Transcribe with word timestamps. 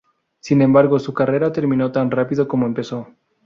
Sin 0.39 0.63
embargo, 0.63 0.97
su 0.97 1.13
carrera 1.13 1.51
terminó 1.51 1.91
tan 1.91 2.09
rápido 2.09 2.47
como 2.47 2.65
empezó. 2.65 3.09